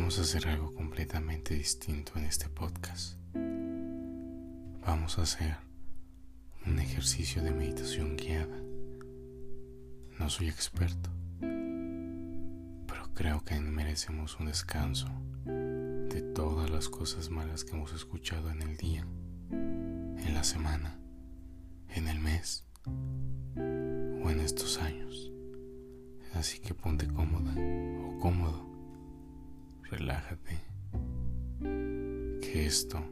Vamos 0.00 0.18
a 0.18 0.22
hacer 0.22 0.48
algo 0.48 0.72
completamente 0.72 1.54
distinto 1.54 2.12
en 2.16 2.24
este 2.24 2.48
podcast. 2.48 3.18
Vamos 4.80 5.18
a 5.18 5.22
hacer 5.22 5.58
un 6.66 6.78
ejercicio 6.78 7.42
de 7.42 7.50
meditación 7.50 8.16
guiada. 8.16 8.56
No 10.18 10.30
soy 10.30 10.48
experto, 10.48 11.10
pero 11.38 13.12
creo 13.12 13.44
que 13.44 13.60
merecemos 13.60 14.40
un 14.40 14.46
descanso 14.46 15.06
de 15.44 16.22
todas 16.34 16.70
las 16.70 16.88
cosas 16.88 17.28
malas 17.28 17.64
que 17.64 17.76
hemos 17.76 17.92
escuchado 17.92 18.50
en 18.50 18.62
el 18.62 18.78
día, 18.78 19.06
en 19.50 20.32
la 20.32 20.44
semana, 20.44 20.98
en 21.90 22.08
el 22.08 22.20
mes 22.20 22.64
o 23.54 24.30
en 24.30 24.40
estos 24.40 24.78
años. 24.78 25.30
Así 26.32 26.58
que 26.58 26.72
ponte 26.72 27.06
cómoda 27.06 27.52
o 27.52 28.18
cómodo, 28.18 28.69
relájate, 29.90 30.56
que 32.40 32.66
esto 32.66 33.02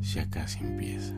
ya 0.00 0.28
casi 0.28 0.62
empieza. 0.62 1.14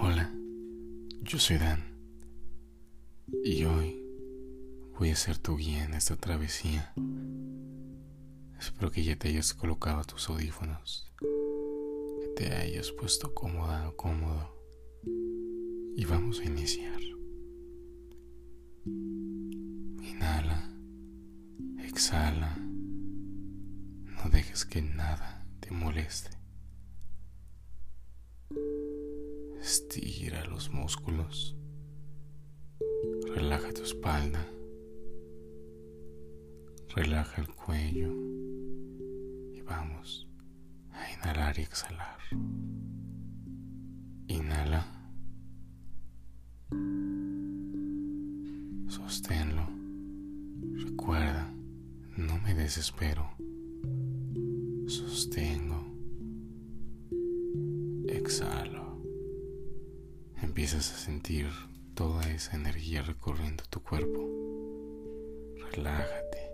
Hola, 0.00 0.34
yo 1.20 1.38
soy 1.38 1.58
Dan 1.58 1.80
y 3.44 3.64
hoy 3.64 4.02
voy 4.98 5.10
a 5.10 5.16
ser 5.16 5.38
tu 5.38 5.56
guía 5.56 5.84
en 5.84 5.94
esta 5.94 6.16
travesía. 6.16 6.92
Espero 8.58 8.90
que 8.90 9.04
ya 9.04 9.16
te 9.16 9.28
hayas 9.28 9.54
colocado 9.54 10.02
tus 10.04 10.28
audífonos, 10.28 11.11
te 12.36 12.52
hayas 12.52 12.90
puesto 12.92 13.34
cómoda 13.34 13.88
o 13.88 13.96
cómodo 13.96 14.48
y 15.94 16.04
vamos 16.04 16.40
a 16.40 16.44
iniciar. 16.44 17.00
Inhala, 20.02 20.72
exhala, 21.84 22.56
no 22.56 24.30
dejes 24.30 24.64
que 24.64 24.80
nada 24.80 25.46
te 25.60 25.70
moleste. 25.70 26.30
Estira 29.60 30.44
los 30.46 30.70
músculos. 30.70 31.56
Relaja 33.34 33.72
tu 33.72 33.82
espalda. 33.82 34.46
Relaja 36.94 37.42
el 37.42 37.48
cuello. 37.48 38.12
Y 39.54 39.60
vamos 39.62 40.31
inhalar 41.22 41.58
y 41.58 41.62
exhalar. 41.62 42.18
Inhala. 44.26 44.86
Sosténlo. 48.88 49.68
Recuerda, 50.84 51.52
no 52.16 52.38
me 52.40 52.54
desespero. 52.54 53.30
Sostengo. 54.86 55.86
Exhalo 58.08 58.82
empiezas 60.52 60.92
a 60.92 60.98
sentir 60.98 61.48
toda 61.94 62.28
esa 62.30 62.56
energía 62.56 63.00
recorriendo 63.00 63.64
tu 63.70 63.82
cuerpo. 63.82 64.28
Relájate. 65.72 66.50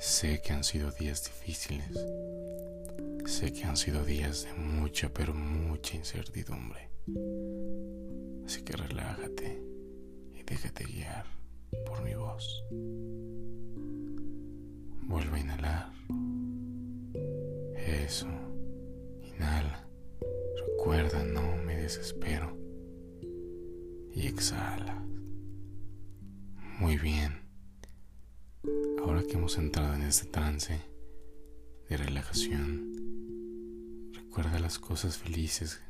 Sé 0.00 0.40
que 0.40 0.54
han 0.54 0.64
sido 0.64 0.90
días 0.92 1.24
difíciles. 1.24 2.06
Sé 3.26 3.52
que 3.52 3.64
han 3.64 3.76
sido 3.76 4.04
días 4.04 4.44
de 4.44 4.54
mucha, 4.54 5.12
pero 5.12 5.34
mucha 5.34 5.96
incertidumbre. 5.96 6.90
Así 8.44 8.62
que 8.62 8.74
relájate 8.74 9.62
y 10.34 10.42
déjate 10.42 10.84
guiar 10.84 11.26
por 11.86 12.02
mi 12.02 12.14
voz. 12.14 12.64
Vuelve 15.02 15.36
a 15.36 15.40
inhalar. 15.40 15.92
Eso. 17.76 18.28
Inhala. 19.22 19.86
Recuerda, 20.66 21.24
no 21.24 21.56
me 21.56 21.76
desespero 21.76 22.56
y 24.14 24.26
exhala. 24.26 25.02
Muy 26.78 26.96
bien. 26.96 27.40
Ahora 29.00 29.22
que 29.22 29.34
hemos 29.34 29.58
entrado 29.58 29.94
en 29.94 30.02
este 30.02 30.26
trance 30.28 30.80
de 31.88 31.96
relajación, 31.96 32.97
recuerda 34.28 34.58
las 34.58 34.78
cosas 34.78 35.16
felices. 35.16 35.80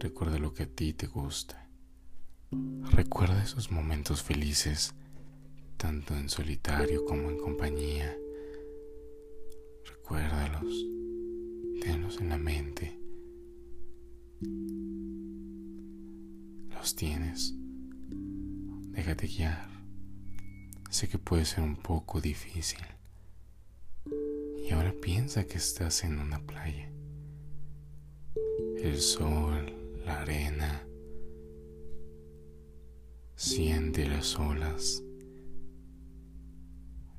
Recuerda 0.00 0.38
lo 0.38 0.54
que 0.54 0.62
a 0.62 0.66
ti 0.66 0.94
te 0.94 1.06
gusta. 1.06 1.68
Recuerda 2.90 3.42
esos 3.42 3.70
momentos 3.70 4.22
felices, 4.22 4.94
tanto 5.76 6.16
en 6.16 6.30
solitario 6.30 7.04
como 7.04 7.28
en 7.28 7.36
compañía. 7.36 8.16
Recuérdalos, 9.84 10.86
tenlos 11.82 12.22
en 12.22 12.30
la 12.30 12.38
mente 12.38 12.98
los 16.70 16.96
tienes. 16.96 17.54
Déjate 18.92 19.26
guiar. 19.26 19.68
Sé 20.88 21.06
que 21.06 21.18
puede 21.18 21.44
ser 21.44 21.62
un 21.62 21.76
poco 21.76 22.22
difícil. 22.22 22.80
Y 24.68 24.72
ahora 24.72 24.92
piensa 25.00 25.44
que 25.44 25.56
estás 25.56 26.04
en 26.04 26.18
una 26.18 26.40
playa. 26.40 26.90
El 28.82 28.98
sol, 28.98 29.72
la 30.04 30.20
arena. 30.20 30.84
Siente 33.34 34.06
las 34.06 34.36
olas. 34.38 35.02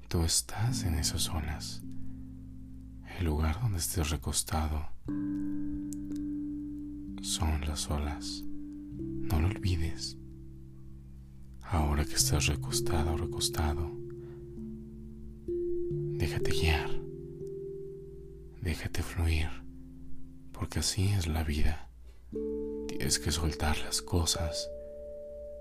Tú 0.09 0.23
estás 0.23 0.83
en 0.83 0.93
esas 0.93 1.27
olas. 1.29 1.81
El 3.17 3.25
lugar 3.25 3.59
donde 3.61 3.79
estés 3.79 4.11
recostado 4.11 4.85
son 7.23 7.61
las 7.67 7.89
olas. 7.89 8.43
No 8.45 9.41
lo 9.41 9.47
olvides. 9.47 10.17
Ahora 11.61 12.05
que 12.05 12.13
estás 12.13 12.45
recostado 12.45 13.17
recostado, 13.17 13.91
déjate 16.17 16.51
guiar, 16.51 16.98
déjate 18.61 19.03
fluir, 19.03 19.49
porque 20.51 20.79
así 20.79 21.09
es 21.09 21.27
la 21.27 21.43
vida. 21.43 21.89
Tienes 22.87 23.19
que 23.19 23.31
soltar 23.31 23.77
las 23.79 24.01
cosas, 24.01 24.69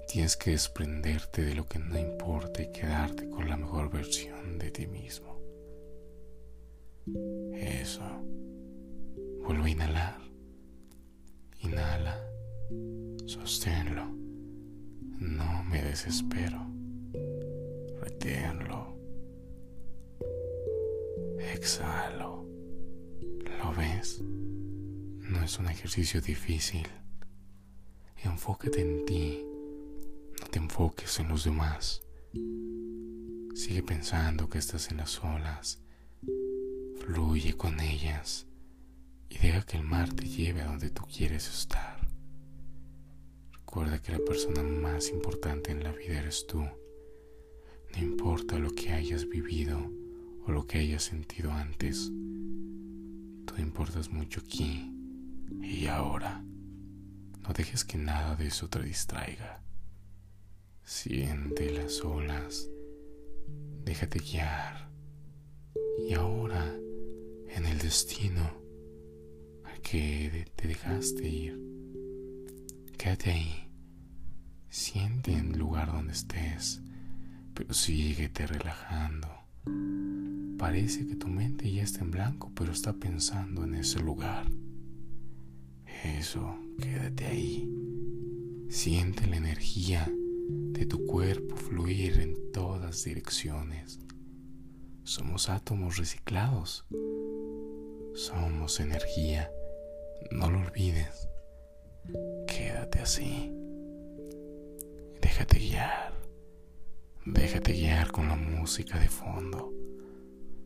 tienes 0.09 0.37
que 0.37 0.51
desprenderte 0.53 1.43
de 1.43 1.55
lo 1.55 1.67
que 1.67 1.79
no 1.79 1.99
importa 1.99 2.63
y 2.63 2.73
quedarte 2.73 3.29
con 3.29 3.49
la 3.49 3.57
mejor 3.57 3.91
versión 3.91 4.59
de 4.59 4.71
ti 4.71 4.87
mismo. 4.87 5.39
Eso. 7.55 8.03
Vuelve 9.43 9.65
a 9.65 9.71
inhalar. 9.71 10.21
Inhala. 11.61 12.21
Sosténlo. 13.27 14.07
No 15.19 15.65
me 15.65 15.83
desespero. 15.83 16.67
Reténlo. 18.01 18.97
Exhalo. 21.55 22.48
¿Lo 23.59 23.75
ves? 23.75 24.21
No 24.21 25.43
es 25.43 25.59
un 25.59 25.69
ejercicio 25.69 26.21
difícil. 26.21 26.87
Enfócate 28.23 28.81
en 28.81 29.05
ti. 29.05 29.45
No 30.41 30.47
te 30.47 30.59
enfoques 30.59 31.19
en 31.19 31.29
los 31.29 31.45
demás. 31.45 32.03
Sigue 33.55 33.83
pensando 33.83 34.49
que 34.49 34.59
estás 34.59 34.91
en 34.91 34.99
las 34.99 35.23
olas. 35.23 35.83
Fluye 37.01 37.57
con 37.57 37.81
ellas 37.81 38.47
y 39.29 39.39
deja 39.39 39.63
que 39.63 39.77
el 39.77 39.83
mar 39.85 40.13
te 40.13 40.27
lleve 40.27 40.63
a 40.63 40.67
donde 40.67 40.91
tú 40.91 41.03
quieres 41.05 41.49
estar. 41.49 41.99
Recuerda 43.53 44.01
que 44.01 44.13
la 44.13 44.21
persona 44.21 44.63
más 44.63 45.11
importante 45.11 45.73
en 45.73 45.83
la 45.83 45.93
vida 45.93 46.21
eres 46.21 46.47
tú. 46.47 46.61
No 46.61 47.99
importa 47.99 48.59
lo 48.59 48.71
que 48.71 48.93
hayas 48.93 49.29
vivido 49.29 49.79
o 50.47 50.53
lo 50.53 50.67
que 50.67 50.79
hayas 50.79 51.03
sentido 51.03 51.51
antes. 51.53 52.11
Tú 53.49 53.61
importas 53.61 54.11
mucho 54.11 54.41
aquí 54.41 54.95
y 55.61 55.87
ahora. 55.87 56.45
No 57.43 57.53
dejes 57.53 57.85
que 57.85 57.99
nada 57.99 58.37
de 58.37 58.47
eso 58.47 58.69
te 58.69 58.81
distraiga. 58.81 59.61
Siente 60.85 61.73
las 61.73 62.05
olas. 62.05 62.69
Déjate 63.85 64.21
guiar. 64.21 64.89
Y 66.07 66.15
ahora, 66.15 66.65
en 67.49 67.67
el 67.67 67.79
destino 67.79 68.63
al 69.65 69.81
que 69.81 70.47
te 70.55 70.69
dejaste 70.69 71.29
ir, 71.29 71.59
quédate 72.97 73.31
ahí 73.31 73.69
Siente 74.71 75.33
en 75.33 75.55
el 75.55 75.59
lugar 75.59 75.91
donde 75.91 76.13
estés, 76.13 76.83
pero 77.55 77.73
síguete 77.73 78.47
relajando. 78.47 79.29
Parece 80.59 81.07
que 81.07 81.17
tu 81.17 81.29
mente 81.29 81.71
ya 81.73 81.83
está 81.83 82.01
en 82.05 82.11
blanco, 82.11 82.51
pero 82.55 82.73
está 82.73 82.93
pensando 82.95 83.65
en 83.65 83.75
ese 83.75 84.01
lugar. 84.01 84.47
Eso, 86.05 86.59
Quédate 86.81 87.27
ahí. 87.27 87.69
Siente 88.69 89.27
la 89.27 89.37
energía 89.37 90.09
de 90.49 90.87
tu 90.87 91.05
cuerpo 91.07 91.57
fluir 91.57 92.21
en 92.21 92.53
todas 92.53 93.03
direcciones. 93.03 93.99
Somos 95.03 95.49
átomos 95.49 95.97
reciclados. 95.97 96.87
Somos 98.15 98.79
energía. 98.79 99.51
No 100.31 100.51
lo 100.51 100.61
olvides. 100.61 101.29
Quédate 102.47 103.01
así. 103.01 103.53
Déjate 105.21 105.59
guiar. 105.59 106.08
Déjate 107.35 107.75
guiar 107.75 108.11
con 108.11 108.27
la 108.27 108.37
música 108.37 108.99
de 108.99 109.09
fondo, 109.09 109.71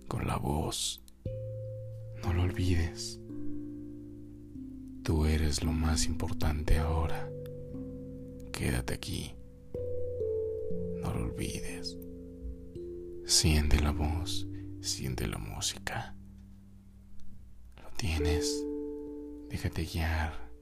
con 0.06 0.28
la 0.28 0.36
voz. 0.36 1.02
No 2.22 2.32
lo 2.32 2.42
olvides. 2.44 3.20
Tú 5.02 5.26
eres 5.26 5.64
lo 5.64 5.72
más 5.72 6.06
importante 6.06 6.78
ahora. 6.78 7.28
Quédate 8.52 8.94
aquí. 8.94 9.34
No 11.02 11.12
lo 11.12 11.24
olvides. 11.24 11.98
Siente 13.24 13.80
la 13.80 13.90
voz, 13.90 14.46
siente 14.80 15.26
la 15.26 15.38
música. 15.38 16.16
Lo 17.82 17.90
tienes. 17.96 18.64
Déjate 19.48 19.84
guiar. 19.84 20.52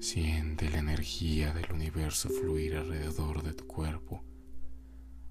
Siente 0.00 0.70
la 0.70 0.78
energía 0.78 1.52
del 1.52 1.70
universo 1.72 2.30
fluir 2.30 2.74
alrededor 2.76 3.42
de 3.42 3.52
tu 3.52 3.66
cuerpo, 3.66 4.24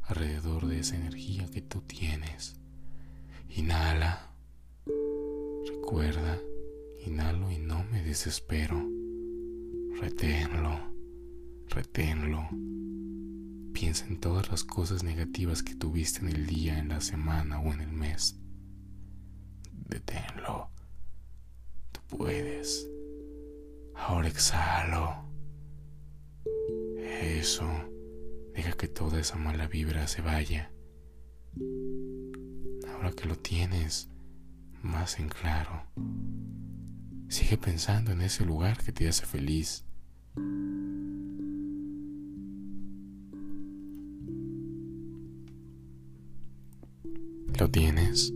alrededor 0.04 0.68
de 0.68 0.80
esa 0.80 0.96
energía 0.96 1.50
que 1.52 1.64
tú 1.64 1.82
tienes. 1.82 2.56
Inhala. 3.50 4.32
Recuerda, 5.68 6.40
inhalo 7.04 7.52
y 7.52 7.58
no 7.58 7.84
me 7.86 8.04
desespero. 8.04 8.88
Reténlo, 10.00 10.80
reténlo. 11.70 12.48
Piensa 13.74 14.06
en 14.06 14.20
todas 14.20 14.52
las 14.52 14.64
cosas 14.64 15.02
negativas 15.04 15.64
que 15.64 15.74
tuviste 15.74 16.20
en 16.20 16.30
el 16.30 16.46
día, 16.46 16.78
en 16.78 16.90
la 16.90 17.02
semana 17.02 17.60
o 17.60 17.74
en 17.74 17.82
el 17.82 17.92
mes. 17.92 18.40
Deténlo. 19.88 20.70
Tú 21.92 22.18
puedes. 22.18 22.88
Exhalo. 24.28 25.26
Eso. 26.98 27.68
Deja 28.54 28.74
que 28.74 28.88
toda 28.88 29.20
esa 29.20 29.38
mala 29.38 29.68
vibra 29.68 30.08
se 30.08 30.22
vaya. 30.22 30.72
Ahora 32.94 33.12
que 33.12 33.28
lo 33.28 33.38
tienes, 33.38 34.10
más 34.82 35.20
en 35.20 35.30
claro. 35.30 35.84
Sigue 37.30 37.58
pensando 37.58 38.12
en 38.12 38.22
ese 38.22 38.46
lugar 38.46 38.78
que 38.84 38.92
te 38.92 39.08
hace 39.08 39.26
feliz. 39.26 39.86
¿Lo 47.60 47.70
tienes? 47.70 48.34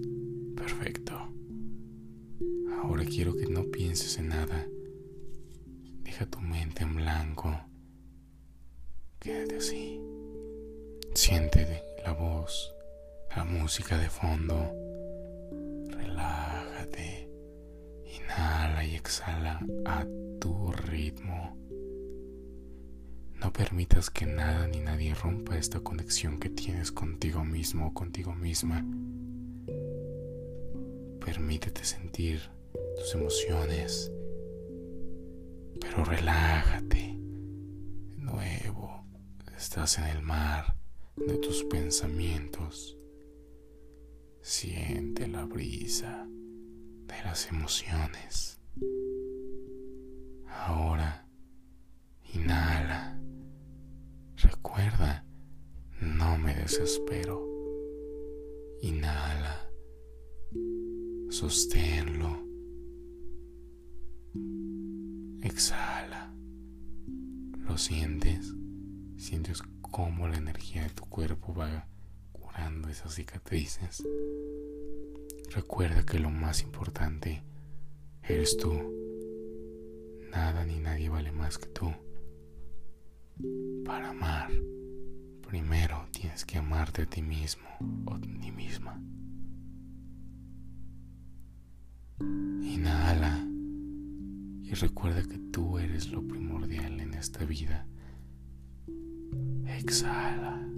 Perfecto. 0.55 1.13
Ahora 2.81 3.05
quiero 3.05 3.35
que 3.35 3.47
no 3.47 3.63
pienses 3.71 4.17
en 4.17 4.29
nada. 4.29 4.67
Deja 6.13 6.27
tu 6.27 6.41
mente 6.41 6.83
en 6.83 6.93
blanco. 6.93 7.59
Quédate 9.17 9.57
así. 9.57 9.99
Siente 11.15 11.81
la 12.05 12.11
voz, 12.13 12.71
la 13.35 13.43
música 13.43 13.97
de 13.97 14.11
fondo 14.11 14.71
Inhala 18.05 18.85
y 18.85 18.93
exhala 18.93 19.65
a 19.85 20.05
tu 20.39 20.71
ritmo. 20.71 21.57
No 23.33 23.51
permitas 23.51 24.11
que 24.11 24.27
nada 24.27 24.67
ni 24.67 24.81
nadie 24.81 25.15
rompa 25.15 25.57
esta 25.57 25.79
conexión 25.79 26.39
que 26.39 26.49
tienes 26.51 26.91
contigo 26.91 27.43
mismo 27.43 27.87
o 27.87 27.93
contigo 27.95 28.35
misma. 28.35 28.85
Permítete 31.25 31.83
sentir 31.83 32.39
tus 32.97 33.15
emociones, 33.15 34.11
pero 35.93 36.05
relájate. 36.05 37.17
De 37.17 38.17
nuevo, 38.17 39.05
estás 39.55 39.99
en 39.99 40.05
el 40.05 40.21
mar 40.21 40.75
de 41.15 41.37
tus 41.37 41.63
pensamientos. 41.65 42.97
Siente 44.41 45.27
la 45.27 45.45
brisa 45.45 46.27
de 46.27 47.23
las 47.23 47.47
emociones. 47.49 48.59
Ahora, 50.47 51.27
inhala. 52.33 53.19
Recuerda, 54.37 55.25
no 56.01 56.37
me 56.37 56.55
desespero. 56.55 57.45
Inhala. 58.81 59.69
Sosténlo. 61.29 62.52
Exhala. 65.53 66.33
¿Lo 67.67 67.77
sientes? 67.77 68.55
Sientes 69.17 69.61
cómo 69.81 70.27
la 70.27 70.37
energía 70.37 70.81
de 70.81 70.89
tu 70.89 71.05
cuerpo 71.05 71.53
va 71.53 71.87
curando 72.31 72.89
esas 72.89 73.13
cicatrices. 73.13 74.03
Recuerda 75.53 76.07
que 76.07 76.17
lo 76.17 76.31
más 76.31 76.63
importante 76.63 77.43
eres 78.23 78.57
tú. 78.57 78.73
Nada 80.31 80.65
ni 80.65 80.79
nadie 80.79 81.09
vale 81.09 81.31
más 81.31 81.59
que 81.59 81.67
tú. 81.67 81.93
Para 83.85 84.09
amar, 84.09 84.51
primero 85.47 86.07
tienes 86.09 86.45
que 86.45 86.57
amarte 86.57 87.03
a 87.03 87.05
ti 87.05 87.21
mismo 87.21 87.69
o 88.07 88.15
a 88.15 88.19
ti 88.19 88.51
misma. 88.51 88.99
Inhala 92.19 93.42
recuerda 94.73 95.23
que 95.23 95.39
tú 95.51 95.79
eres 95.79 96.09
lo 96.09 96.27
primordial 96.27 96.99
en 96.99 97.13
esta 97.13 97.45
vida. 97.45 97.87
Exhala. 99.67 100.73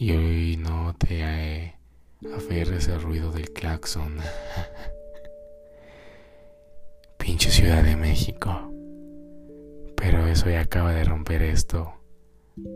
Y 0.00 0.12
hoy 0.12 0.56
no 0.56 0.96
te 0.96 1.74
aferres 2.34 2.88
al 2.88 3.02
ruido 3.02 3.32
del 3.32 3.52
claxon. 3.52 4.16
Pinche 7.18 7.50
Ciudad 7.50 7.82
de 7.82 7.96
México. 7.96 8.72
Pero 9.96 10.26
eso 10.26 10.48
ya 10.48 10.62
acaba 10.62 10.94
de 10.94 11.04
romper 11.04 11.42
esto. 11.42 11.92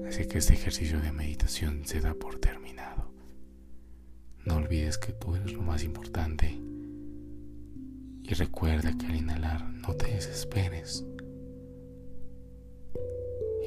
Así 0.07 0.28
que 0.28 0.37
este 0.37 0.52
ejercicio 0.52 1.00
de 1.00 1.12
meditación 1.12 1.87
se 1.87 2.02
da 2.02 2.12
por 2.12 2.40
terminado. 2.40 2.63
No 4.45 4.57
olvides 4.57 4.99
que 4.99 5.13
tú 5.13 5.35
eres 5.37 5.53
lo 5.53 5.63
más 5.63 5.83
importante. 5.85 6.61
Y 8.23 8.35
recuerda 8.35 8.97
que 8.97 9.07
al 9.07 9.17
inhalar 9.17 9.71
no 9.71 9.95
te 9.95 10.07
desesperes. 10.07 11.05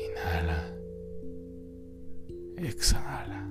Inhala. 0.10 0.74
Exhala. 2.58 3.48